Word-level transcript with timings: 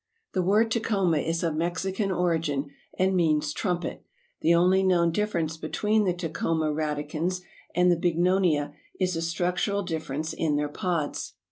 The 0.33 0.41
word 0.41 0.71
Tecoma 0.71 1.19
is 1.23 1.43
of 1.43 1.53
Mexican 1.55 2.11
origin 2.11 2.71
and 2.97 3.15
means 3.15 3.53
trumpet, 3.53 4.03
the 4.39 4.51
only 4.51 4.81
known 4.81 5.11
difference 5.11 5.57
between 5.57 6.05
the 6.05 6.13
Tecoma 6.15 6.73
radicans 6.73 7.41
and 7.75 7.91
the 7.91 7.95
Bignonia 7.97 8.73
is 8.99 9.15
a 9.15 9.21
structural 9.21 9.83
difference 9.83 10.33
in 10.33 10.55
their 10.55 10.69
pods. 10.69 11.35